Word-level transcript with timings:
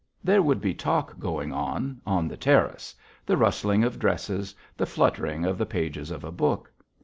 There 0.23 0.41
would 0.41 0.61
be 0.61 0.73
talk 0.73 1.19
going 1.19 1.53
on 1.53 2.01
on 2.07 2.27
the 2.27 2.35
terrace, 2.35 2.95
the 3.23 3.37
rustling 3.37 3.83
of 3.83 3.99
dresses, 3.99 4.55
the 4.75 4.87
fluttering 4.87 5.45
of 5.45 5.59
the 5.59 5.65
pages 5.67 6.09
of 6.09 6.23
a 6.23 6.31
book. 6.31 6.71